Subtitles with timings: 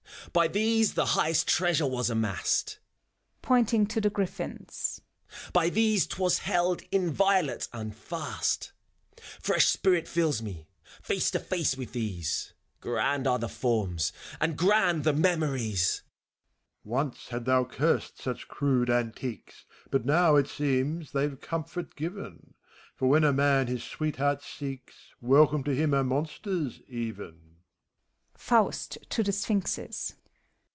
[0.33, 2.77] By these the highest treasure was amassed:
[3.41, 5.01] {Pointing to the Griffins.)•
[5.51, 8.71] By these 't was held inviolate and fast:
[9.41, 10.67] Fresh spirit fills me,
[11.01, 16.01] face to face with these— Grand are the Forms, and grand the Memories!
[16.85, 16.85] MEPHISTOPHELES.
[16.85, 22.53] Once thou hadst cursed such crude antiques, But now, it seems, they've comfort given;
[22.95, 27.47] For when a man his sweetheart seeks, Welcome to him are monsters, even.